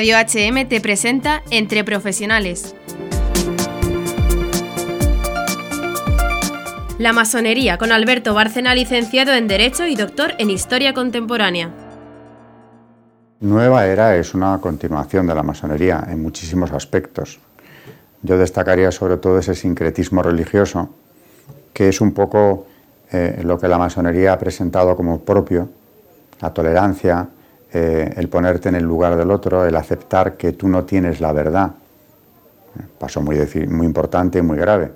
Radio 0.00 0.16
HM 0.16 0.66
te 0.66 0.80
presenta 0.80 1.42
Entre 1.50 1.84
Profesionales. 1.84 2.74
La 6.98 7.12
masonería 7.12 7.76
con 7.76 7.92
Alberto 7.92 8.32
Bárcena, 8.32 8.74
licenciado 8.74 9.34
en 9.34 9.46
Derecho 9.46 9.86
y 9.86 9.96
doctor 9.96 10.32
en 10.38 10.48
Historia 10.48 10.94
Contemporánea. 10.94 11.74
Nueva 13.40 13.84
Era 13.84 14.16
es 14.16 14.32
una 14.32 14.58
continuación 14.58 15.26
de 15.26 15.34
la 15.34 15.42
masonería 15.42 16.02
en 16.08 16.22
muchísimos 16.22 16.72
aspectos. 16.72 17.38
Yo 18.22 18.38
destacaría 18.38 18.90
sobre 18.92 19.18
todo 19.18 19.38
ese 19.38 19.54
sincretismo 19.54 20.22
religioso, 20.22 20.94
que 21.74 21.90
es 21.90 22.00
un 22.00 22.14
poco 22.14 22.66
eh, 23.12 23.42
lo 23.44 23.58
que 23.58 23.68
la 23.68 23.76
masonería 23.76 24.32
ha 24.32 24.38
presentado 24.38 24.96
como 24.96 25.20
propio, 25.20 25.68
la 26.40 26.54
tolerancia, 26.54 27.28
eh, 27.72 28.12
el 28.16 28.28
ponerte 28.28 28.68
en 28.68 28.74
el 28.74 28.84
lugar 28.84 29.16
del 29.16 29.30
otro, 29.30 29.64
el 29.64 29.76
aceptar 29.76 30.36
que 30.36 30.52
tú 30.52 30.68
no 30.68 30.84
tienes 30.84 31.20
la 31.20 31.32
verdad. 31.32 31.70
Paso 32.98 33.20
muy, 33.20 33.38
muy 33.68 33.86
importante 33.86 34.38
y 34.38 34.42
muy 34.42 34.58
grave, 34.58 34.90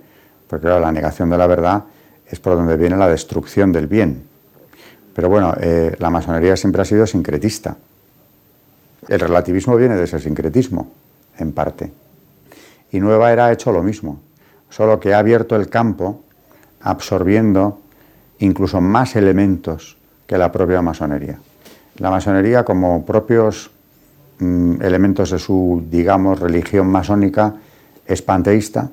porque 0.49 0.69
la 0.69 0.93
negación 0.93 1.31
de 1.31 1.39
la 1.39 1.47
verdad 1.47 1.85
es 2.27 2.41
por 2.41 2.57
donde 2.57 2.77
viene 2.77 2.97
la 2.97 3.09
destrucción 3.09 3.73
del 3.73 3.87
bien. 3.87 4.25
Pero 5.15 5.29
bueno, 5.29 5.55
eh, 5.61 5.95
la 5.99 6.11
masonería 6.11 6.57
siempre 6.57 6.83
ha 6.83 6.85
sido 6.85 7.07
sincretista. 7.07 7.77
El 9.09 9.21
relativismo 9.21 9.77
viene 9.77 9.97
de 9.97 10.05
ese 10.05 10.19
sincretismo, 10.19 10.91
en 11.39 11.53
parte. 11.53 11.93
Y 12.91 13.01
Nueva 13.01 13.33
Era 13.33 13.47
ha 13.47 13.53
hecho 13.53 13.71
lo 13.71 13.83
mismo, 13.83 14.21
solo 14.71 14.99
que 14.99 15.15
ha 15.15 15.19
abierto 15.19 15.57
el 15.57 15.69
campo 15.69 16.23
absorbiendo 16.81 17.81
incluso 18.39 18.81
más 18.81 19.17
elementos 19.17 19.97
que 20.27 20.39
la 20.39 20.51
propia 20.51 20.83
masonería. 20.83 21.39
La 21.99 22.11
masonería, 22.11 22.65
como 22.65 23.05
propios 23.05 23.71
mm, 24.39 24.83
elementos 24.83 25.31
de 25.31 25.39
su, 25.39 25.85
digamos, 25.89 26.41
religión 26.41 26.89
masónica, 26.89 27.55
es 28.07 28.21
panteísta, 28.23 28.91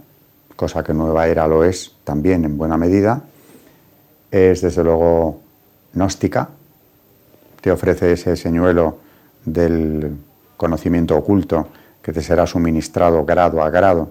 cosa 0.56 0.84
que 0.84 0.94
Nueva 0.94 1.28
Era 1.28 1.48
lo 1.48 1.64
es 1.64 1.96
también 2.04 2.46
en 2.46 2.58
buena 2.58 2.78
medida, 2.78 3.24
es 4.30 4.62
desde 4.62 4.84
luego 4.84 5.42
gnóstica, 5.94 6.50
te 7.62 7.72
ofrece 7.72 8.14
ese 8.14 8.36
señuelo 8.36 8.98
del 9.46 10.16
conocimiento 10.58 11.16
oculto 11.16 11.68
que 12.02 12.14
te 12.14 12.22
será 12.22 12.48
suministrado 12.48 13.26
grado 13.26 13.62
a 13.62 13.70
grado, 13.70 14.10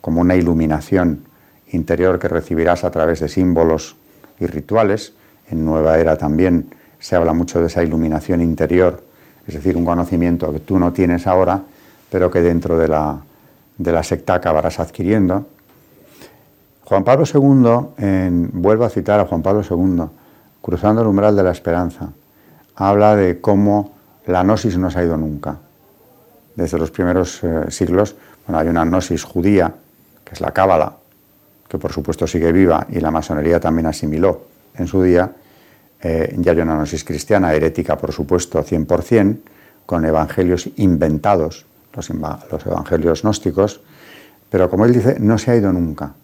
como 0.00 0.20
una 0.20 0.34
iluminación 0.34 1.24
interior 1.72 2.18
que 2.18 2.28
recibirás 2.28 2.84
a 2.84 2.90
través 2.90 3.20
de 3.20 3.28
símbolos 3.28 3.96
y 4.38 4.46
rituales. 4.46 5.14
En 5.50 5.64
Nueva 5.64 5.98
Era 5.98 6.16
también 6.16 6.66
se 7.02 7.16
habla 7.16 7.32
mucho 7.32 7.60
de 7.60 7.66
esa 7.66 7.82
iluminación 7.82 8.40
interior, 8.40 9.02
es 9.46 9.54
decir, 9.54 9.76
un 9.76 9.84
conocimiento 9.84 10.52
que 10.52 10.60
tú 10.60 10.78
no 10.78 10.92
tienes 10.92 11.26
ahora, 11.26 11.60
pero 12.08 12.30
que 12.30 12.40
dentro 12.40 12.78
de 12.78 12.86
la, 12.86 14.02
secta 14.04 14.34
acabarás 14.34 14.78
adquiriendo. 14.78 15.44
Juan 16.84 17.02
Pablo 17.02 17.24
II, 17.26 18.04
en, 18.04 18.50
vuelvo 18.52 18.84
a 18.84 18.88
citar 18.88 19.18
a 19.18 19.26
Juan 19.26 19.42
Pablo 19.42 19.62
II, 19.68 20.04
cruzando 20.62 21.02
el 21.02 21.08
umbral 21.08 21.34
de 21.34 21.42
la 21.42 21.50
esperanza, 21.50 22.10
habla 22.76 23.16
de 23.16 23.40
cómo 23.40 23.94
la 24.26 24.44
gnosis 24.44 24.78
no 24.78 24.88
se 24.88 25.00
ha 25.00 25.04
ido 25.04 25.16
nunca. 25.16 25.56
Desde 26.54 26.78
los 26.78 26.92
primeros 26.92 27.42
eh, 27.42 27.64
siglos, 27.70 28.14
bueno, 28.46 28.60
hay 28.60 28.68
una 28.68 28.84
gnosis 28.84 29.24
judía, 29.24 29.74
que 30.24 30.34
es 30.34 30.40
la 30.40 30.52
cábala, 30.52 30.92
que 31.68 31.78
por 31.78 31.90
supuesto 31.90 32.28
sigue 32.28 32.52
viva 32.52 32.86
y 32.90 33.00
la 33.00 33.10
masonería 33.10 33.58
también 33.58 33.86
asimiló 33.86 34.42
en 34.76 34.86
su 34.86 35.02
día, 35.02 35.32
eh, 36.02 36.34
ya 36.38 36.52
hay 36.52 36.60
una 36.60 36.74
gnosis 36.74 37.04
cristiana, 37.04 37.54
herética 37.54 37.96
por 37.96 38.12
supuesto, 38.12 38.62
100%, 38.62 39.38
con 39.86 40.04
evangelios 40.04 40.68
inventados, 40.76 41.66
los, 41.94 42.10
los 42.10 42.66
evangelios 42.66 43.22
gnósticos, 43.22 43.80
pero 44.50 44.68
como 44.68 44.84
él 44.84 44.92
dice, 44.92 45.16
no 45.18 45.38
se 45.38 45.50
ha 45.50 45.56
ido 45.56 45.72
nunca. 45.72 46.14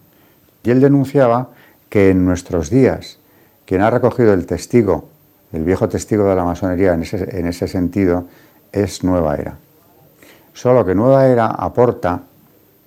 Y 0.63 0.71
él 0.71 0.81
denunciaba 0.81 1.49
que 1.89 2.09
en 2.11 2.25
nuestros 2.25 2.69
días, 2.69 3.17
quien 3.65 3.81
ha 3.81 3.89
recogido 3.89 4.33
el 4.33 4.45
testigo 4.45 5.09
el 5.51 5.63
viejo 5.63 5.89
testigo 5.89 6.25
de 6.25 6.35
la 6.35 6.43
masonería 6.43 6.93
en 6.93 7.47
ese, 7.47 7.67
sentido 7.67 8.25
es 8.71 9.03
Nueva 9.03 9.35
Era. 9.35 9.57
Solo 10.53 10.85
que 10.85 10.93
Nueva 10.93 11.27
Era 11.27 11.47
aporta 11.47 12.21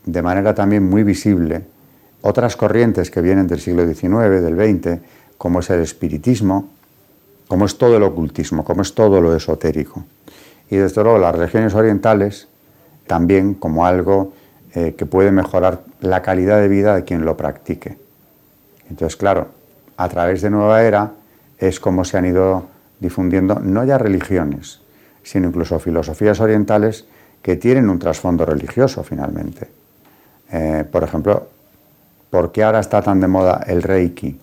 de 0.05 0.23
manera 0.23 0.55
también 0.55 0.89
muy 0.89 1.03
visible 1.03 1.65
otras 2.23 2.57
corrientes 2.57 3.11
que 3.11 3.21
vienen 3.21 3.49
del 3.49 3.61
siglo 3.61 3.85
XIX, 3.85 4.43
del 4.43 4.55
XX, 4.55 5.01
como 5.39 5.59
es 5.59 5.71
el 5.71 5.81
espiritismo, 5.81 6.69
como 7.53 7.67
es 7.67 7.77
todo 7.77 7.99
el 7.99 8.03
ocultismo, 8.03 8.65
como 8.65 8.81
es 8.81 8.95
todo 8.95 9.21
lo 9.21 9.37
esotérico. 9.37 10.07
Y 10.71 10.77
desde 10.77 11.03
luego 11.03 11.19
las 11.19 11.35
religiones 11.37 11.75
orientales 11.75 12.49
también 13.07 13.53
como 13.53 13.85
algo 13.85 14.33
eh, 14.73 14.95
que 14.97 15.05
puede 15.05 15.33
mejorar 15.33 15.83
la 16.01 16.23
calidad 16.23 16.63
de 16.63 16.69
vida 16.69 16.97
de 16.97 17.05
quien 17.05 17.27
lo 17.27 17.37
practique. 17.37 17.99
Entonces, 18.89 19.17
claro, 19.19 19.49
a 19.99 20.09
través 20.09 20.41
de 20.41 20.49
Nueva 20.49 20.83
Era 20.83 21.11
es 21.59 21.79
como 21.79 22.07
se 22.07 22.17
han 22.17 22.25
ido 22.25 22.69
difundiendo 23.01 23.61
no 23.61 23.85
ya 23.85 23.99
religiones, 23.99 24.81
sino 25.23 25.49
incluso 25.49 25.79
filosofías 25.79 26.41
orientales 26.41 27.05
que 27.43 27.57
tienen 27.57 27.91
un 27.91 27.99
trasfondo 27.99 28.47
religioso 28.47 29.05
finalmente. 29.05 29.69
Eh, 30.51 30.87
por 30.91 31.05
ejemplo, 31.05 31.49
¿por 32.31 32.51
qué 32.51 32.65
ahora 32.65 32.81
está 32.81 33.03
tan 33.03 33.21
de 33.21 33.29
moda 33.29 33.63
el 33.67 33.83
reiki? 33.83 34.41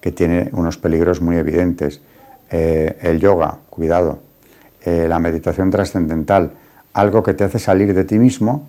Que 0.00 0.12
tiene 0.12 0.50
unos 0.52 0.78
peligros 0.78 1.20
muy 1.20 1.36
evidentes. 1.36 2.00
Eh, 2.50 2.96
el 3.02 3.20
yoga, 3.20 3.58
cuidado. 3.70 4.20
Eh, 4.84 5.06
la 5.08 5.18
meditación 5.18 5.70
trascendental, 5.70 6.52
algo 6.94 7.22
que 7.22 7.34
te 7.34 7.44
hace 7.44 7.58
salir 7.58 7.94
de 7.94 8.04
ti 8.04 8.18
mismo 8.18 8.68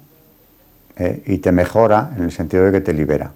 y 1.26 1.38
te 1.38 1.54
mejora 1.54 2.12
en 2.18 2.24
el 2.24 2.32
sentido 2.34 2.66
de 2.66 2.74
que 2.74 2.82
te 2.82 2.92
libera. 2.92 3.32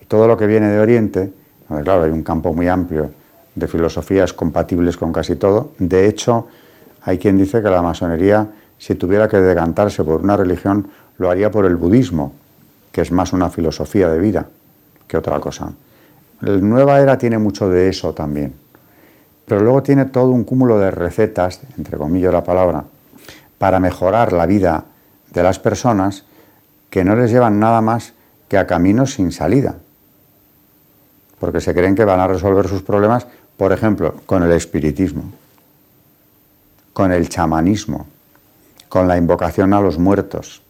Y 0.00 0.06
todo 0.06 0.26
lo 0.26 0.38
que 0.38 0.46
viene 0.46 0.68
de 0.68 0.80
Oriente, 0.80 1.30
claro, 1.68 2.04
hay 2.04 2.10
un 2.10 2.22
campo 2.22 2.54
muy 2.54 2.66
amplio 2.66 3.10
de 3.56 3.66
filosofías 3.66 4.32
compatibles 4.32 4.96
con 4.96 5.12
casi 5.12 5.34
todo. 5.34 5.72
De 5.78 6.06
hecho, 6.06 6.46
hay 7.02 7.18
quien 7.18 7.38
dice 7.38 7.62
que 7.62 7.68
la 7.68 7.82
masonería, 7.82 8.48
si 8.78 8.94
tuviera 8.94 9.28
que 9.28 9.38
decantarse 9.38 10.04
por 10.04 10.20
una 10.20 10.36
religión, 10.36 10.88
lo 11.18 11.30
haría 11.30 11.50
por 11.50 11.64
el 11.64 11.76
budismo, 11.76 12.32
que 12.92 13.00
es 13.00 13.10
más 13.10 13.32
una 13.32 13.48
filosofía 13.48 14.08
de 14.08 14.18
vida 14.18 14.46
que 15.08 15.16
otra 15.16 15.40
cosa. 15.40 15.72
La 16.40 16.56
nueva 16.56 17.00
era 17.00 17.18
tiene 17.18 17.38
mucho 17.38 17.68
de 17.68 17.88
eso 17.88 18.12
también. 18.12 18.54
Pero 19.46 19.62
luego 19.62 19.82
tiene 19.82 20.06
todo 20.06 20.30
un 20.30 20.44
cúmulo 20.44 20.78
de 20.78 20.90
recetas, 20.90 21.60
entre 21.78 21.96
comillas 21.96 22.32
la 22.32 22.44
palabra, 22.44 22.84
para 23.58 23.80
mejorar 23.80 24.32
la 24.32 24.46
vida 24.46 24.84
de 25.32 25.42
las 25.42 25.58
personas 25.58 26.24
que 26.90 27.04
no 27.04 27.16
les 27.16 27.30
llevan 27.30 27.60
nada 27.60 27.80
más 27.80 28.12
que 28.48 28.58
a 28.58 28.66
caminos 28.66 29.14
sin 29.14 29.32
salida 29.32 29.76
porque 31.38 31.60
se 31.60 31.74
creen 31.74 31.94
que 31.94 32.04
van 32.04 32.20
a 32.20 32.28
resolver 32.28 32.68
sus 32.68 32.82
problemas, 32.82 33.26
por 33.56 33.72
ejemplo, 33.72 34.14
con 34.26 34.42
el 34.42 34.52
espiritismo, 34.52 35.24
con 36.92 37.12
el 37.12 37.28
chamanismo, 37.28 38.06
con 38.88 39.08
la 39.08 39.16
invocación 39.16 39.74
a 39.74 39.80
los 39.80 39.98
muertos, 39.98 40.62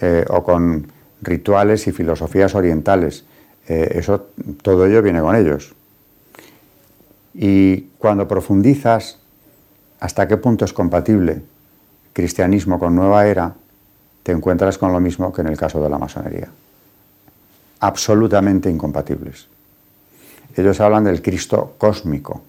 eh, 0.00 0.24
o 0.28 0.42
con 0.42 0.90
rituales 1.22 1.86
y 1.86 1.92
filosofías 1.92 2.54
orientales. 2.54 3.24
Eh, 3.68 3.98
eso, 4.00 4.30
todo 4.62 4.86
ello 4.86 5.02
viene 5.02 5.20
con 5.20 5.36
ellos. 5.36 5.74
Y 7.34 7.82
cuando 7.98 8.26
profundizas 8.26 9.18
hasta 10.00 10.26
qué 10.26 10.36
punto 10.36 10.64
es 10.64 10.72
compatible 10.72 11.42
cristianismo 12.18 12.80
con 12.80 12.96
nueva 12.96 13.28
era, 13.28 13.54
te 14.24 14.32
encuentras 14.32 14.76
con 14.76 14.92
lo 14.92 14.98
mismo 14.98 15.32
que 15.32 15.40
en 15.40 15.46
el 15.46 15.56
caso 15.56 15.80
de 15.80 15.88
la 15.88 15.98
masonería. 15.98 16.48
Absolutamente 17.78 18.68
incompatibles. 18.68 19.46
Ellos 20.56 20.80
hablan 20.80 21.04
del 21.04 21.22
Cristo 21.22 21.76
cósmico. 21.78 22.42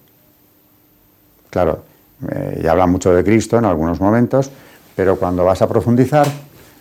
Claro, 1.50 1.84
eh, 2.32 2.60
ya 2.64 2.72
hablan 2.72 2.90
mucho 2.90 3.14
de 3.14 3.22
Cristo 3.22 3.58
en 3.58 3.64
algunos 3.64 4.00
momentos, 4.00 4.50
pero 4.96 5.14
cuando 5.14 5.44
vas 5.44 5.62
a 5.62 5.68
profundizar, 5.68 6.26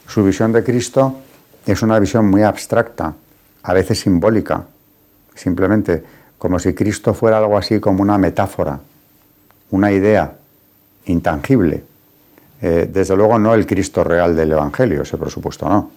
su 0.07 0.23
visión 0.23 0.51
de 0.51 0.63
Cristo 0.63 1.13
es 1.67 1.83
una 1.83 1.99
visión 1.99 2.27
muy 2.27 2.41
abstracta, 2.41 3.13
a 3.63 3.73
veces 3.73 3.99
simbólica, 3.99 4.65
simplemente 5.35 6.03
como 6.37 6.59
si 6.59 6.73
Cristo 6.73 7.13
fuera 7.13 7.37
algo 7.37 7.57
así 7.57 7.79
como 7.79 8.01
una 8.01 8.17
metáfora, 8.17 8.79
una 9.71 9.91
idea 9.91 10.33
intangible. 11.05 11.83
Eh, 12.61 12.89
desde 12.91 13.15
luego 13.15 13.39
no 13.39 13.53
el 13.53 13.65
Cristo 13.65 14.03
real 14.03 14.35
del 14.35 14.51
Evangelio, 14.51 15.03
ese 15.03 15.17
por 15.17 15.29
supuesto 15.29 15.67
no, 15.69 15.91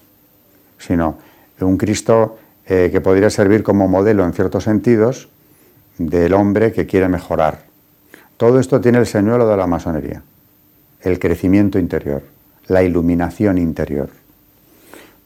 sino 0.79 1.19
un 1.61 1.77
Cristo 1.77 2.39
eh, 2.67 2.89
que 2.93 3.01
podría 3.01 3.31
servir 3.31 3.63
como 3.63 3.89
modelo 3.89 4.25
en 4.25 4.33
ciertos 4.33 4.65
sentidos 4.65 5.29
del 5.99 6.33
hombre 6.35 6.73
que 6.73 6.87
quiere 6.87 7.09
mejorar. 7.09 7.65
Todo 8.37 8.59
esto 8.59 8.81
tiene 8.81 8.99
el 8.99 9.07
señuelo 9.07 9.49
de 9.49 9.57
la 9.57 9.67
masonería, 9.67 10.23
el 11.01 11.19
crecimiento 11.19 11.79
interior, 11.79 12.23
la 12.67 12.83
iluminación 12.83 13.59
interior. 13.59 14.11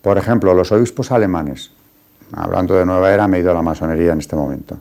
Por 0.03 0.19
ejemplo, 0.19 0.55
los 0.55 0.73
obispos 0.73 1.11
alemanes, 1.12 1.73
hablando 2.32 2.75
de 2.75 2.84
nueva 2.84 3.12
era, 3.12 3.28
me 3.28 3.38
he 3.38 3.40
ido 3.40 3.50
a 3.50 3.55
la 3.55 3.62
masonería 3.62 4.12
en 4.12 4.19
este 4.19 4.37
momento, 4.37 4.78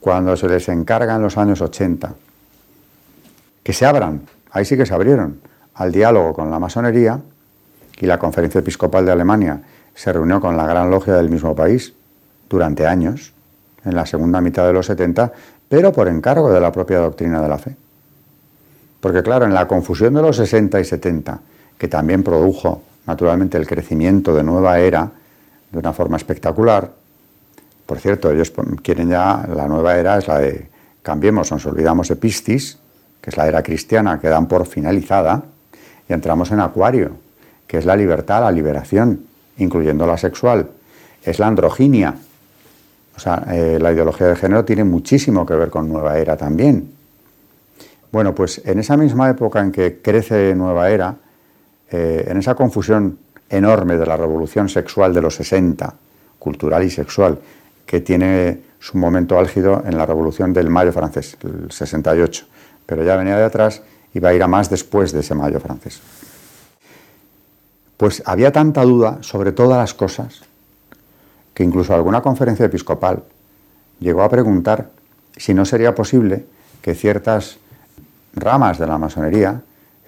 cuando 0.00 0.36
se 0.36 0.48
les 0.48 0.68
encarga 0.68 1.16
en 1.16 1.22
los 1.22 1.36
años 1.36 1.60
80 1.60 2.14
que 3.62 3.72
se 3.72 3.84
abran, 3.84 4.22
ahí 4.52 4.64
sí 4.64 4.76
que 4.76 4.86
se 4.86 4.94
abrieron, 4.94 5.40
al 5.74 5.92
diálogo 5.92 6.32
con 6.32 6.50
la 6.50 6.58
masonería 6.58 7.20
y 7.98 8.06
la 8.06 8.18
Conferencia 8.18 8.60
Episcopal 8.60 9.04
de 9.04 9.12
Alemania 9.12 9.60
se 9.94 10.12
reunió 10.12 10.40
con 10.40 10.56
la 10.56 10.66
Gran 10.66 10.90
Logia 10.90 11.14
del 11.14 11.30
mismo 11.30 11.56
país 11.56 11.92
durante 12.48 12.86
años, 12.86 13.32
en 13.84 13.94
la 13.94 14.06
segunda 14.06 14.40
mitad 14.40 14.66
de 14.66 14.72
los 14.72 14.86
70, 14.86 15.32
pero 15.68 15.92
por 15.92 16.08
encargo 16.08 16.52
de 16.52 16.60
la 16.60 16.70
propia 16.70 16.98
doctrina 16.98 17.40
de 17.40 17.48
la 17.48 17.58
fe. 17.58 17.76
Porque 19.00 19.22
claro, 19.22 19.44
en 19.46 19.54
la 19.54 19.66
confusión 19.66 20.14
de 20.14 20.22
los 20.22 20.36
60 20.36 20.80
y 20.80 20.84
70, 20.84 21.40
que 21.78 21.88
también 21.88 22.22
produjo 22.22 22.82
naturalmente 23.06 23.56
el 23.56 23.66
crecimiento 23.66 24.34
de 24.34 24.42
nueva 24.42 24.78
era 24.78 25.10
de 25.70 25.78
una 25.78 25.92
forma 25.92 26.16
espectacular, 26.16 26.90
por 27.86 28.00
cierto, 28.00 28.30
ellos 28.32 28.52
quieren 28.82 29.08
ya, 29.08 29.46
la 29.54 29.68
nueva 29.68 29.96
era 29.96 30.18
es 30.18 30.26
la 30.26 30.38
de 30.38 30.68
cambiemos, 31.02 31.52
nos 31.52 31.64
olvidamos 31.66 32.08
de 32.08 32.16
Piscis, 32.16 32.78
que 33.20 33.30
es 33.30 33.36
la 33.36 33.46
era 33.46 33.62
cristiana, 33.62 34.18
que 34.18 34.28
dan 34.28 34.48
por 34.48 34.66
finalizada, 34.66 35.44
y 36.08 36.12
entramos 36.12 36.50
en 36.50 36.60
Acuario, 36.60 37.12
que 37.68 37.78
es 37.78 37.84
la 37.84 37.96
libertad, 37.96 38.42
la 38.42 38.50
liberación, 38.50 39.24
incluyendo 39.58 40.04
la 40.04 40.18
sexual. 40.18 40.68
Es 41.22 41.38
la 41.38 41.46
androginia. 41.46 42.14
O 43.16 43.20
sea, 43.20 43.44
eh, 43.52 43.78
la 43.80 43.92
ideología 43.92 44.26
de 44.26 44.36
género 44.36 44.64
tiene 44.64 44.84
muchísimo 44.84 45.46
que 45.46 45.54
ver 45.54 45.70
con 45.70 45.88
Nueva 45.88 46.18
Era 46.18 46.36
también. 46.36 46.92
Bueno, 48.10 48.34
pues 48.34 48.60
en 48.64 48.80
esa 48.80 48.96
misma 48.96 49.30
época 49.30 49.60
en 49.60 49.70
que 49.70 50.00
crece 50.02 50.54
Nueva 50.56 50.90
Era, 50.90 51.16
eh, 51.90 52.26
en 52.28 52.36
esa 52.36 52.56
confusión 52.56 53.18
enorme 53.50 53.96
de 53.96 54.06
la 54.06 54.16
revolución 54.16 54.68
sexual 54.68 55.14
de 55.14 55.22
los 55.22 55.36
60, 55.36 55.94
cultural 56.38 56.84
y 56.84 56.90
sexual, 56.90 57.38
que 57.84 58.00
tiene 58.00 58.60
su 58.78 58.98
momento 58.98 59.38
álgido 59.38 59.82
en 59.86 59.96
la 59.96 60.06
revolución 60.06 60.52
del 60.52 60.70
Mayo 60.70 60.92
francés, 60.92 61.36
el 61.42 61.70
68, 61.70 62.46
pero 62.84 63.04
ya 63.04 63.16
venía 63.16 63.36
de 63.36 63.44
atrás 63.44 63.82
y 64.12 64.20
va 64.20 64.30
a 64.30 64.34
ir 64.34 64.42
a 64.42 64.48
más 64.48 64.70
después 64.70 65.12
de 65.12 65.20
ese 65.20 65.34
Mayo 65.34 65.60
francés. 65.60 66.00
Pues 67.96 68.22
había 68.26 68.52
tanta 68.52 68.82
duda 68.82 69.18
sobre 69.22 69.52
todas 69.52 69.78
las 69.78 69.94
cosas 69.94 70.42
que 71.54 71.64
incluso 71.64 71.94
alguna 71.94 72.20
conferencia 72.20 72.66
episcopal 72.66 73.22
llegó 73.98 74.22
a 74.22 74.28
preguntar 74.28 74.90
si 75.36 75.54
no 75.54 75.64
sería 75.64 75.94
posible 75.94 76.44
que 76.82 76.94
ciertas 76.94 77.58
ramas 78.34 78.78
de 78.78 78.86
la 78.86 78.98
masonería, 78.98 79.62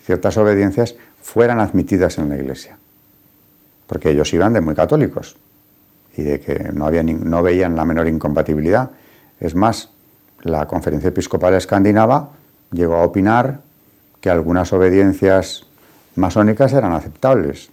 ciertas 0.05 0.37
obediencias, 0.37 0.95
fueran 1.23 1.61
admitidas 1.61 2.19
en 2.19 2.29
la 2.29 2.37
Iglesia. 2.37 2.79
Porque 3.89 4.11
ellos 4.11 4.33
iban 4.33 4.53
de 4.53 4.61
muy 4.61 4.77
católicos 4.77 5.37
y 6.17 6.23
de 6.23 6.41
que 6.41 6.71
no, 6.73 6.87
había 6.87 7.03
no 7.03 7.43
veían 7.43 7.75
la 7.75 7.85
menor 7.85 8.07
incompatibilidad. 8.07 8.91
Es 9.41 9.57
más, 9.57 9.91
la 10.43 10.67
conferencia 10.67 11.09
episcopal 11.09 11.55
escandinava 11.55 12.31
llegó 12.71 12.97
a 12.97 13.03
opinar 13.03 13.61
que 14.21 14.31
algunas 14.31 14.73
obediencias 14.73 15.65
masónicas 16.15 16.73
eran 16.73 16.93
aceptables. 16.93 17.71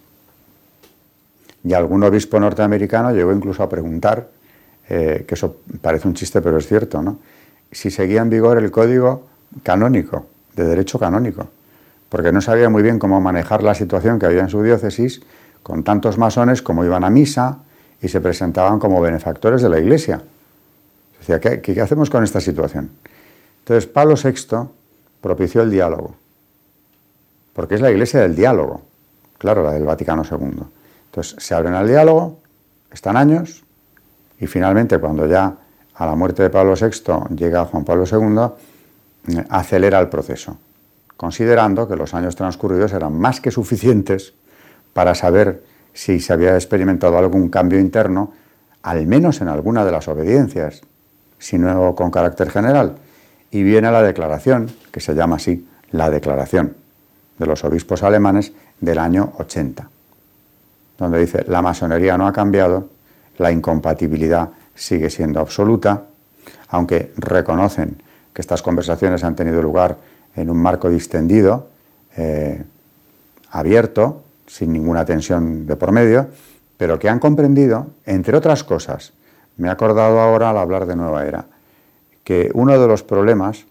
Y 1.64 1.74
algún 1.74 2.04
obispo 2.04 2.40
norteamericano 2.40 3.12
llegó 3.12 3.32
incluso 3.34 3.62
a 3.64 3.70
preguntar, 3.70 4.30
eh, 4.88 5.26
que 5.28 5.36
eso 5.36 5.58
parece 5.82 6.08
un 6.08 6.14
chiste 6.14 6.42
pero 6.42 6.58
es 6.58 6.68
cierto, 6.68 7.02
¿no? 7.02 7.20
si 7.72 7.92
seguía 7.92 8.22
en 8.22 8.30
vigor 8.30 8.58
el 8.58 8.72
código 8.72 9.28
canónico, 9.64 10.28
de 10.56 10.66
derecho 10.66 10.98
canónico, 10.98 11.50
porque 12.10 12.32
no 12.32 12.42
sabía 12.42 12.70
muy 12.70 12.84
bien 12.84 13.00
cómo 13.00 13.20
manejar 13.20 13.64
la 13.64 13.76
situación 13.76 14.20
que 14.20 14.26
había 14.26 14.42
en 14.42 14.50
su 14.50 14.64
diócesis 14.64 15.22
con 15.66 15.84
tantos 15.84 16.20
masones 16.20 16.62
como 16.62 16.86
iban 16.86 17.04
a 17.04 17.10
misa 17.10 17.58
y 18.00 18.08
se 18.08 18.22
presentaban 18.22 18.78
como 18.78 19.02
benefactores 19.02 19.64
de 19.64 19.70
la 19.70 19.80
iglesia. 19.80 20.22
¿qué, 21.26 21.60
qué 21.60 21.82
hacemos 21.82 22.12
con 22.12 22.24
esta 22.24 22.40
situación? 22.40 22.92
Entonces 23.62 23.88
Pablo 23.88 24.14
VI 24.14 24.70
propició 25.22 25.64
el 25.64 25.72
diálogo, 25.72 26.14
porque 27.54 27.74
es 27.74 27.82
la 27.82 27.90
iglesia 27.90 28.20
del 28.20 28.36
diálogo, 28.36 28.84
claro, 29.40 29.64
la 29.64 29.72
del 29.72 29.86
Vaticano 29.86 30.22
II. 30.22 30.66
Entonces 31.08 31.36
se 31.44 31.56
abren 31.56 31.74
al 31.74 31.88
diálogo, 31.88 32.38
están 32.92 33.18
años, 33.18 33.64
y 34.40 34.46
finalmente 34.46 35.00
cuando 35.00 35.26
ya 35.26 35.52
a 35.96 36.06
la 36.06 36.14
muerte 36.14 36.44
de 36.44 36.52
Pablo 36.52 36.76
VI 36.80 37.36
llega 37.36 37.66
Juan 37.66 37.84
Pablo 37.84 38.04
II, 38.06 39.36
eh, 39.36 39.44
acelera 39.50 40.00
el 40.00 40.10
proceso, 40.10 40.60
considerando 41.18 41.88
que 41.88 41.96
los 41.96 42.14
años 42.14 42.36
transcurridos 42.36 42.94
eran 42.94 43.18
más 43.18 43.42
que 43.42 43.50
suficientes 43.50 44.36
para 44.96 45.14
saber 45.14 45.62
si 45.94 46.20
se 46.22 46.32
había 46.32 46.56
experimentado 46.56 47.18
algún 47.18 47.50
cambio 47.50 47.80
interno, 47.80 48.34
al 48.82 49.06
menos 49.06 49.42
en 49.42 49.50
alguna 49.50 49.84
de 49.84 49.92
las 49.92 50.08
obediencias, 50.08 50.82
si 51.38 51.60
no 51.60 51.94
con 51.94 52.10
carácter 52.10 52.50
general. 52.50 52.96
Y 53.52 53.62
viene 53.62 53.92
la 53.92 54.02
declaración, 54.02 54.72
que 54.92 55.02
se 55.02 55.14
llama 55.14 55.36
así, 55.36 55.68
la 55.92 56.10
declaración 56.10 56.76
de 57.38 57.46
los 57.46 57.64
obispos 57.64 58.02
alemanes 58.02 58.54
del 58.80 58.98
año 58.98 59.34
80 59.38 59.90
donde 60.98 61.20
dice, 61.20 61.44
la 61.48 61.62
masonería 61.62 62.18
no 62.18 62.28
ha 62.28 62.34
cambiado, 62.34 62.90
la 63.38 63.52
incompatibilidad 63.52 64.50
sigue 64.74 65.10
siendo 65.10 65.40
absoluta, 65.40 66.04
aunque 66.70 67.12
reconocen 67.18 68.02
que 68.34 68.42
estas 68.42 68.62
conversaciones 68.62 69.24
han 69.24 69.36
tenido 69.36 69.62
lugar 69.62 69.98
en 70.36 70.50
un 70.50 70.58
marco 70.58 70.90
distendido, 70.90 71.70
eh, 72.18 72.64
abierto, 73.52 74.24
sin 74.48 74.74
ninguna 74.74 75.06
tensión 75.06 75.66
de 75.66 75.76
por 75.76 75.92
medio, 75.92 76.28
pero 76.78 77.00
que 77.00 77.10
han 77.10 77.20
comprendido, 77.20 77.88
entre 78.06 78.38
otras 78.38 78.64
cosas, 78.64 79.14
me 79.58 79.68
he 79.68 79.72
acordado 79.72 80.20
ahora 80.20 80.50
al 80.50 80.58
hablar 80.58 80.86
de 80.86 80.96
Nueva 80.96 81.26
Era, 81.26 81.46
que 82.24 82.52
uno 82.54 82.78
de 82.80 82.88
los 82.88 83.04
problemas 83.04 83.66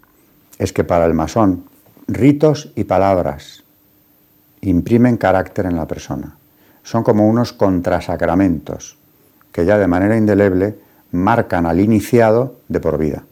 es 0.59 0.73
que 0.73 0.85
para 0.85 1.05
el 1.07 1.15
masón 1.15 1.65
ritos 2.07 2.73
y 2.75 2.85
palabras 2.85 3.65
imprimen 4.61 5.17
carácter 5.17 5.67
en 5.67 5.77
la 5.77 5.87
persona. 5.87 6.37
Son 6.83 7.03
como 7.03 7.29
unos 7.29 7.53
contrasacramentos 7.53 8.97
que 9.53 9.65
ya 9.65 9.79
de 9.79 9.87
manera 9.87 10.17
indeleble 10.17 10.77
marcan 11.13 11.67
al 11.67 11.81
iniciado 11.81 12.57
de 12.69 12.81
por 12.81 12.99
vida, 12.99 13.25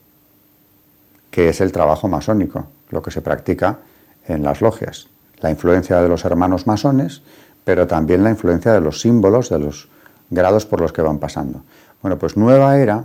que 1.31 1.49
es 1.49 1.61
el 1.61 1.73
trabajo 1.73 2.09
masónico, 2.09 2.67
lo 2.91 3.03
que 3.03 3.11
se 3.11 3.23
practica 3.23 3.79
en 4.27 4.43
las 4.43 4.61
logias, 4.61 5.09
la 5.43 5.51
influencia 5.51 6.01
de 6.01 6.09
los 6.09 6.25
hermanos 6.25 6.67
masones, 6.67 7.23
pero 7.65 7.87
también 7.87 8.25
la 8.25 8.31
influencia 8.31 8.73
de 8.73 8.81
los 8.81 9.01
símbolos, 9.01 9.51
de 9.51 9.59
los 9.59 9.89
grados 10.31 10.67
por 10.67 10.81
los 10.81 10.93
que 10.93 11.03
van 11.03 11.19
pasando. 11.19 11.63
Bueno, 12.01 12.19
pues 12.19 12.37
Nueva 12.37 12.79
Era 12.79 13.05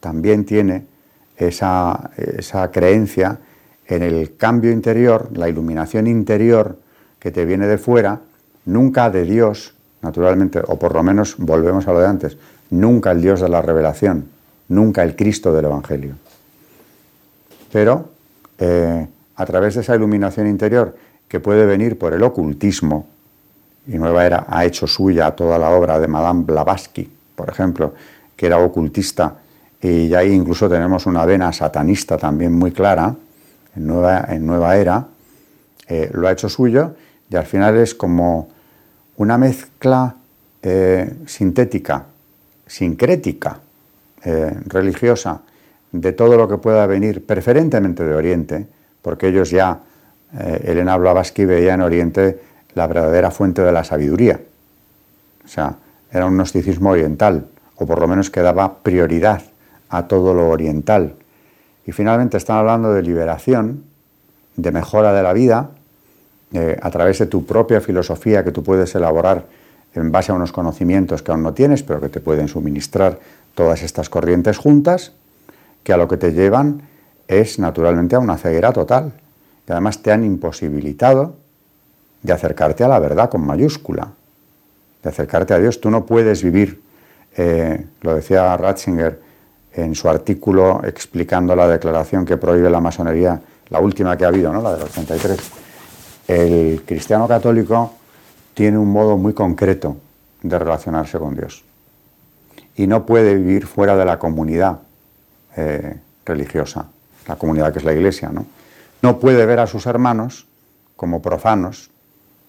también 0.00 0.44
tiene 0.44 0.84
esa, 1.36 2.10
esa 2.16 2.70
creencia 2.70 3.38
en 3.86 4.02
el 4.02 4.36
cambio 4.36 4.72
interior, 4.72 5.28
la 5.32 5.48
iluminación 5.48 6.06
interior 6.06 6.76
que 7.18 7.30
te 7.30 7.44
viene 7.44 7.66
de 7.66 7.78
fuera, 7.78 8.20
nunca 8.64 9.10
de 9.10 9.24
Dios, 9.24 9.74
naturalmente, 10.02 10.60
o 10.66 10.78
por 10.78 10.94
lo 10.94 11.02
menos 11.02 11.36
volvemos 11.38 11.86
a 11.88 11.92
lo 11.92 12.00
de 12.00 12.06
antes, 12.06 12.36
nunca 12.70 13.12
el 13.12 13.22
Dios 13.22 13.40
de 13.40 13.48
la 13.48 13.62
revelación, 13.62 14.28
nunca 14.68 15.02
el 15.02 15.16
Cristo 15.16 15.52
del 15.52 15.66
Evangelio. 15.66 16.14
Pero 17.72 18.10
eh, 18.58 19.06
a 19.36 19.46
través 19.46 19.74
de 19.74 19.80
esa 19.82 19.94
iluminación 19.94 20.46
interior 20.46 20.96
que 21.28 21.40
puede 21.40 21.66
venir 21.66 21.98
por 21.98 22.12
el 22.12 22.22
ocultismo, 22.22 23.06
y 23.86 23.98
Nueva 23.98 24.26
Era 24.26 24.46
ha 24.48 24.64
hecho 24.64 24.86
suya 24.86 25.30
toda 25.32 25.58
la 25.58 25.70
obra 25.70 25.98
de 25.98 26.08
Madame 26.08 26.44
Blavatsky, 26.44 27.10
por 27.34 27.48
ejemplo, 27.48 27.94
que 28.36 28.46
era 28.46 28.58
ocultista, 28.58 29.36
y 29.80 30.12
ahí 30.14 30.32
incluso 30.32 30.68
tenemos 30.68 31.06
una 31.06 31.24
vena 31.24 31.52
satanista 31.52 32.16
también 32.16 32.52
muy 32.52 32.72
clara, 32.72 33.14
en 33.74 33.86
Nueva, 33.86 34.26
en 34.28 34.46
nueva 34.46 34.76
Era, 34.76 35.06
eh, 35.88 36.10
lo 36.12 36.26
ha 36.26 36.32
hecho 36.32 36.48
suyo, 36.48 36.94
y 37.30 37.36
al 37.36 37.44
final 37.44 37.76
es 37.76 37.94
como 37.94 38.48
una 39.16 39.38
mezcla 39.38 40.14
eh, 40.62 41.14
sintética, 41.26 42.04
sincrética, 42.66 43.60
eh, 44.24 44.52
religiosa, 44.66 45.42
de 45.92 46.12
todo 46.12 46.36
lo 46.36 46.48
que 46.48 46.58
pueda 46.58 46.86
venir, 46.86 47.24
preferentemente 47.24 48.04
de 48.04 48.14
Oriente, 48.14 48.66
porque 49.02 49.28
ellos 49.28 49.50
ya, 49.50 49.78
eh, 50.34 50.62
Elena 50.64 50.96
Blavatsky 50.96 51.44
veía 51.44 51.74
en 51.74 51.82
Oriente 51.82 52.40
la 52.74 52.86
verdadera 52.86 53.30
fuente 53.30 53.62
de 53.62 53.72
la 53.72 53.84
sabiduría. 53.84 54.40
O 55.44 55.48
sea, 55.48 55.76
era 56.10 56.26
un 56.26 56.36
gnosticismo 56.36 56.90
oriental, 56.90 57.46
o 57.76 57.86
por 57.86 58.00
lo 58.00 58.08
menos 58.08 58.30
que 58.30 58.40
daba 58.40 58.78
prioridad 58.78 59.42
a 59.88 60.06
todo 60.08 60.34
lo 60.34 60.48
oriental. 60.48 61.14
Y 61.86 61.92
finalmente 61.92 62.36
están 62.36 62.58
hablando 62.58 62.92
de 62.92 63.02
liberación, 63.02 63.84
de 64.56 64.72
mejora 64.72 65.12
de 65.12 65.22
la 65.22 65.32
vida, 65.32 65.70
eh, 66.52 66.76
a 66.80 66.90
través 66.90 67.18
de 67.18 67.26
tu 67.26 67.44
propia 67.44 67.80
filosofía 67.80 68.44
que 68.44 68.52
tú 68.52 68.62
puedes 68.62 68.94
elaborar 68.94 69.44
en 69.94 70.12
base 70.12 70.32
a 70.32 70.34
unos 70.34 70.52
conocimientos 70.52 71.22
que 71.22 71.32
aún 71.32 71.42
no 71.42 71.54
tienes, 71.54 71.82
pero 71.82 72.00
que 72.00 72.08
te 72.08 72.20
pueden 72.20 72.48
suministrar 72.48 73.18
todas 73.54 73.82
estas 73.82 74.08
corrientes 74.10 74.58
juntas, 74.58 75.12
que 75.82 75.92
a 75.92 75.96
lo 75.96 76.08
que 76.08 76.16
te 76.16 76.32
llevan 76.32 76.82
es 77.28 77.58
naturalmente 77.58 78.16
a 78.16 78.18
una 78.18 78.36
ceguera 78.36 78.72
total. 78.72 79.12
Y 79.68 79.72
además 79.72 80.02
te 80.02 80.12
han 80.12 80.24
imposibilitado 80.24 81.36
de 82.22 82.32
acercarte 82.32 82.84
a 82.84 82.88
la 82.88 82.98
verdad 82.98 83.28
con 83.28 83.44
mayúscula, 83.44 84.08
de 85.02 85.08
acercarte 85.08 85.54
a 85.54 85.58
Dios. 85.58 85.80
Tú 85.80 85.90
no 85.90 86.06
puedes 86.06 86.42
vivir, 86.42 86.80
eh, 87.36 87.86
lo 88.02 88.14
decía 88.14 88.56
Ratzinger 88.56 89.20
en 89.72 89.94
su 89.94 90.08
artículo 90.08 90.82
explicando 90.84 91.54
la 91.54 91.68
declaración 91.68 92.24
que 92.24 92.36
prohíbe 92.36 92.70
la 92.70 92.80
masonería, 92.80 93.40
la 93.68 93.80
última 93.80 94.16
que 94.16 94.24
ha 94.24 94.28
habido, 94.28 94.52
¿no? 94.52 94.62
la 94.62 94.74
del 94.74 94.82
83 94.84 95.38
El 96.28 96.82
cristiano 96.86 97.28
católico 97.28 97.92
tiene 98.54 98.78
un 98.78 98.90
modo 98.90 99.18
muy 99.18 99.34
concreto 99.34 99.96
de 100.42 100.58
relacionarse 100.58 101.18
con 101.18 101.34
Dios 101.34 101.62
y 102.76 102.86
no 102.86 103.04
puede 103.04 103.34
vivir 103.34 103.66
fuera 103.66 103.96
de 103.96 104.04
la 104.04 104.18
comunidad 104.18 104.78
eh, 105.56 105.96
religiosa, 106.24 106.86
la 107.26 107.36
comunidad 107.36 107.72
que 107.72 107.78
es 107.78 107.84
la 107.84 107.92
iglesia. 107.92 108.30
¿no? 108.30 108.46
No 109.06 109.20
puede 109.20 109.46
ver 109.46 109.60
a 109.60 109.68
sus 109.68 109.86
hermanos 109.86 110.48
como 110.96 111.22
profanos, 111.22 111.90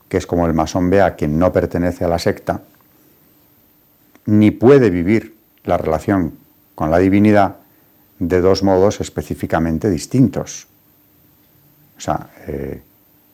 que 0.09 0.17
es 0.17 0.25
como 0.25 0.47
el 0.47 0.55
masón 0.55 0.89
ve 0.89 1.03
a 1.03 1.15
quien 1.15 1.37
no 1.37 1.53
pertenece 1.53 2.03
a 2.03 2.07
la 2.07 2.17
secta, 2.17 2.61
ni 4.25 4.49
puede 4.49 4.89
vivir 4.89 5.35
la 5.65 5.77
relación 5.77 6.33
con 6.73 6.89
la 6.89 6.97
divinidad 6.97 7.57
de 8.17 8.41
dos 8.41 8.63
modos 8.63 9.01
específicamente 9.01 9.87
distintos. 9.87 10.65
O 11.95 12.01
sea, 12.01 12.31
eh, 12.47 12.81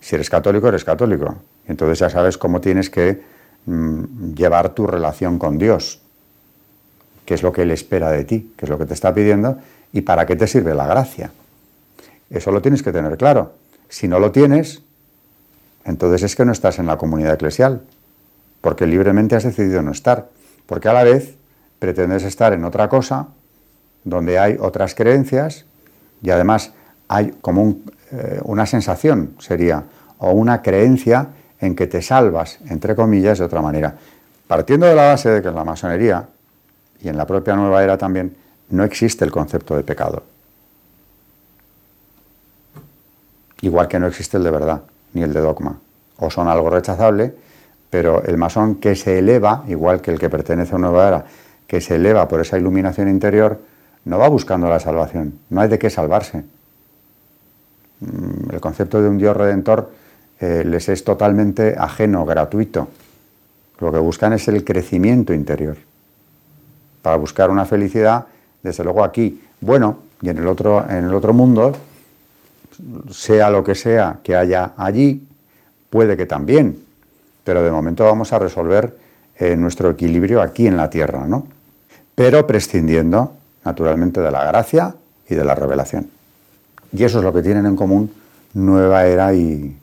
si 0.01 0.15
eres 0.15 0.30
católico, 0.30 0.68
eres 0.68 0.84
católico. 0.84 1.38
Entonces 1.65 2.00
ya 2.00 2.10
sabes 2.10 2.38
cómo 2.38 2.60
tienes 2.60 2.89
que 2.89 3.24
mm, 3.68 4.34
llevar 4.34 4.75
tu 4.75 4.86
relación 4.86 5.39
con 5.39 5.58
Dios, 5.58 6.01
qué 7.25 7.36
es 7.36 7.42
lo 7.42 7.53
que 7.53 7.62
Él 7.62 7.72
espera 7.72 8.12
de 8.12 8.25
ti, 8.25 8.51
qué 8.58 8.65
es 8.65 8.70
lo 8.70 8.77
que 8.77 8.86
te 8.86 8.94
está 8.94 9.13
pidiendo 9.13 9.60
y 9.94 10.01
para 10.01 10.25
qué 10.25 10.36
te 10.36 10.46
sirve 10.46 10.74
la 10.74 10.88
gracia. 10.88 11.32
Eso 12.33 12.51
lo 12.51 12.61
tienes 12.61 12.81
que 12.81 12.91
tener 12.91 13.15
claro. 13.15 13.53
Si 13.89 14.07
no 14.07 14.19
lo 14.19 14.31
tienes, 14.31 14.81
entonces 15.85 16.23
es 16.23 16.35
que 16.35 16.45
no 16.45 16.51
estás 16.51 16.79
en 16.79 16.87
la 16.87 16.97
comunidad 16.97 17.35
eclesial, 17.35 17.83
porque 18.59 18.87
libremente 18.87 19.35
has 19.35 19.43
decidido 19.43 19.81
no 19.83 19.91
estar, 19.91 20.29
porque 20.65 20.89
a 20.89 20.93
la 20.93 21.03
vez 21.03 21.35
pretendes 21.77 22.23
estar 22.23 22.51
en 22.53 22.65
otra 22.65 22.89
cosa 22.89 23.27
donde 24.03 24.39
hay 24.39 24.57
otras 24.59 24.95
creencias 24.95 25.65
y 26.21 26.31
además 26.31 26.73
hay 27.07 27.31
como 27.41 27.77
eh, 28.11 28.39
una 28.43 28.65
sensación, 28.65 29.35
sería, 29.39 29.83
o 30.17 30.31
una 30.31 30.61
creencia 30.61 31.27
en 31.59 31.75
que 31.75 31.85
te 31.85 32.01
salvas, 32.01 32.59
entre 32.67 32.95
comillas, 32.95 33.37
de 33.37 33.45
otra 33.45 33.61
manera. 33.61 33.95
Partiendo 34.47 34.87
de 34.87 34.95
la 34.95 35.07
base 35.07 35.29
de 35.29 35.41
que 35.41 35.49
en 35.49 35.55
la 35.55 35.63
masonería 35.63 36.27
y 36.99 37.09
en 37.09 37.17
la 37.17 37.27
propia 37.27 37.55
nueva 37.55 37.83
era 37.83 37.97
también 37.97 38.35
no 38.69 38.83
existe 38.83 39.23
el 39.23 39.31
concepto 39.31 39.75
de 39.75 39.83
pecado. 39.83 40.23
Igual 43.63 43.88
que 43.88 43.98
no 43.98 44.08
existe 44.08 44.36
el 44.36 44.43
de 44.43 44.51
verdad, 44.51 44.82
ni 45.13 45.24
el 45.24 45.32
de 45.32 45.39
dogma. 45.39 45.79
O 46.17 46.29
son 46.29 46.50
algo 46.50 46.70
rechazable, 46.70 47.34
pero 47.89 48.22
el 48.24 48.38
masón 48.38 48.75
que 48.75 48.93
se 48.93 49.20
eleva, 49.20 49.63
igual 49.70 50.01
que 50.01 50.12
el 50.12 50.20
que 50.20 50.29
pertenece 50.29 50.74
a 50.74 50.75
una 50.75 50.89
nueva 50.89 51.08
era, 51.08 51.25
que 51.65 51.79
se 51.79 51.96
eleva 51.96 52.27
por 52.27 52.41
esa 52.41 52.58
iluminación 52.58 53.08
interior, 53.08 53.62
no 54.03 54.17
va 54.17 54.27
buscando 54.27 54.67
la 54.67 54.82
salvación, 54.82 55.39
no 55.50 55.62
hay 55.62 55.70
de 55.70 55.79
qué 55.79 55.89
salvarse. 55.89 56.43
Mm, 58.01 58.51
el 58.53 58.60
concepto 58.60 59.01
de 59.01 59.08
un 59.08 59.17
Dios 59.17 59.36
redentor 59.38 59.91
eh, 60.41 60.63
les 60.65 60.89
es 60.89 61.05
totalmente 61.05 61.74
ajeno, 61.77 62.25
gratuito. 62.25 62.89
Lo 63.79 63.93
que 63.93 64.00
buscan 64.00 64.34
es 64.34 64.46
el 64.50 64.65
crecimiento 64.65 65.34
interior. 65.34 65.77
Para 67.01 67.15
buscar 67.15 67.50
una 67.50 67.63
felicidad, 67.63 68.25
desde 68.62 68.84
luego 68.84 69.05
aquí, 69.05 69.41
bueno, 69.62 70.00
y 70.22 70.27
en 70.27 70.38
el 70.39 70.48
otro, 70.48 70.86
en 70.89 71.05
el 71.05 71.13
otro 71.13 71.32
mundo, 71.32 71.72
sea 73.12 73.50
lo 73.50 73.63
que 73.63 73.75
sea 73.75 74.20
que 74.24 74.36
haya 74.36 74.74
allí, 74.77 75.25
puede 75.89 76.18
que 76.18 76.25
también, 76.25 76.77
pero 77.44 77.63
de 77.63 77.72
momento 77.72 78.03
vamos 78.06 78.34
a 78.34 78.39
resolver 78.39 78.98
eh, 79.38 79.56
nuestro 79.56 79.92
equilibrio 79.92 80.42
aquí 80.42 80.68
en 80.68 80.77
la 80.77 80.89
tierra, 80.89 81.25
¿no? 81.27 81.48
Pero 82.15 82.46
prescindiendo 82.46 83.34
naturalmente 83.65 84.22
de 84.22 84.32
la 84.32 84.44
gracia 84.46 84.96
y 85.27 85.36
de 85.36 85.44
la 85.44 85.56
revelación. 85.56 86.10
Y 86.92 87.03
eso 87.03 87.20
es 87.20 87.24
lo 87.24 87.34
que 87.34 87.42
tienen 87.42 87.65
en 87.65 87.75
común 87.75 88.12
nueva 88.53 89.06
era 89.06 89.34
y, 89.34 89.75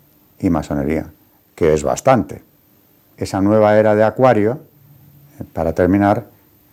masonería, 0.49 1.07
que 1.55 1.75
es 1.75 1.83
bastante. 1.83 2.43
Esa 3.17 3.41
nueva 3.41 3.77
era 3.77 3.95
de 3.95 4.05
Acuario, 4.05 4.61
eh, 5.39 5.45
para 5.53 5.73
terminar, 5.75 6.27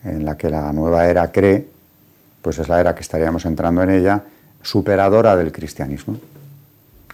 en 0.03 0.23
la 0.23 0.37
que 0.37 0.49
la 0.49 0.71
nueva 0.71 1.07
era 1.07 1.31
cree, 1.31 1.67
pues 2.41 2.59
es 2.59 2.69
la 2.69 2.79
era 2.79 2.95
que 2.95 3.01
estaríamos 3.01 3.45
entrando 3.45 3.81
en 3.83 3.89
ella, 3.89 4.23
superadora 4.61 5.35
del 5.35 5.51
cristianismo. 5.51 6.17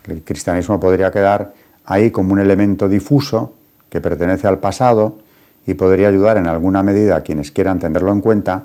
El 0.07 0.21
cristianismo 0.23 0.79
podría 0.79 1.11
quedar 1.11 1.53
ahí 1.85 2.11
como 2.11 2.33
un 2.33 2.39
elemento 2.39 2.89
difuso 2.89 3.53
que 3.89 4.01
pertenece 4.01 4.47
al 4.47 4.59
pasado 4.59 5.19
y 5.65 5.75
podría 5.75 6.09
ayudar 6.09 6.37
en 6.37 6.47
alguna 6.47 6.83
medida 6.83 7.15
a 7.15 7.21
quienes 7.21 7.51
quieran 7.51 7.79
tenerlo 7.79 8.11
en 8.11 8.21
cuenta, 8.21 8.63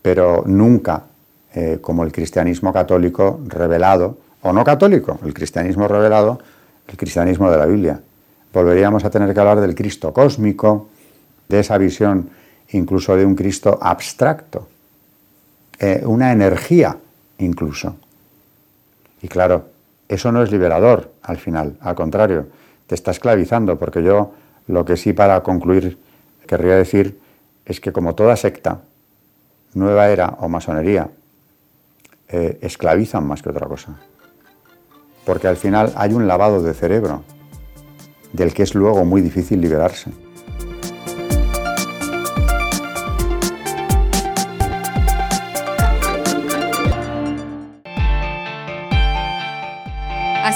pero 0.00 0.44
nunca 0.46 1.04
eh, 1.54 1.78
como 1.80 2.04
el 2.04 2.12
cristianismo 2.12 2.72
católico 2.72 3.40
revelado, 3.46 4.18
o 4.42 4.52
no 4.52 4.64
católico, 4.64 5.18
el 5.24 5.34
cristianismo 5.34 5.86
revelado, 5.86 6.38
el 6.88 6.96
cristianismo 6.96 7.50
de 7.50 7.58
la 7.58 7.66
Biblia. 7.66 8.00
Volveríamos 8.52 9.04
a 9.04 9.10
tener 9.10 9.34
que 9.34 9.40
hablar 9.40 9.60
del 9.60 9.74
Cristo 9.74 10.12
cósmico, 10.12 10.88
de 11.48 11.60
esa 11.60 11.76
visión 11.76 12.30
incluso 12.72 13.16
de 13.16 13.26
un 13.26 13.34
Cristo 13.34 13.78
abstracto, 13.82 14.68
eh, 15.78 16.02
una 16.04 16.32
energía 16.32 16.96
incluso. 17.38 17.96
Y 19.22 19.28
claro, 19.28 19.68
eso 20.08 20.32
no 20.32 20.42
es 20.42 20.50
liberador 20.50 21.12
al 21.22 21.38
final, 21.38 21.76
al 21.80 21.94
contrario, 21.94 22.46
te 22.86 22.94
está 22.94 23.10
esclavizando, 23.10 23.78
porque 23.78 24.02
yo 24.02 24.32
lo 24.66 24.84
que 24.84 24.96
sí 24.96 25.12
para 25.12 25.42
concluir 25.42 25.98
querría 26.46 26.74
decir 26.74 27.20
es 27.64 27.80
que 27.80 27.92
como 27.92 28.14
toda 28.14 28.34
secta, 28.34 28.80
nueva 29.74 30.08
era 30.08 30.36
o 30.40 30.48
masonería, 30.48 31.08
eh, 32.28 32.58
esclavizan 32.60 33.26
más 33.26 33.42
que 33.42 33.50
otra 33.50 33.68
cosa. 33.68 33.94
Porque 35.24 35.46
al 35.46 35.56
final 35.56 35.92
hay 35.94 36.12
un 36.12 36.26
lavado 36.26 36.62
de 36.62 36.74
cerebro, 36.74 37.22
del 38.32 38.52
que 38.52 38.64
es 38.64 38.74
luego 38.74 39.04
muy 39.04 39.20
difícil 39.20 39.60
liberarse. 39.60 40.10